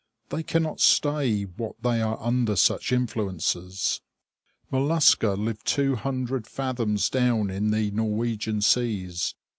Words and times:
They 0.29 0.41
cannot 0.41 0.79
stay 0.79 1.43
what 1.43 1.75
they 1.83 2.01
are 2.01 2.17
under 2.19 2.55
such 2.55 2.91
influences. 2.91 4.01
Mollusca 4.71 5.33
live 5.33 5.63
two 5.63 5.93
hundred 5.95 6.47
fathoms 6.47 7.07
down 7.07 7.51
in 7.51 7.69
the 7.69 7.91
Norwegian 7.91 8.61
seas. 8.61 9.35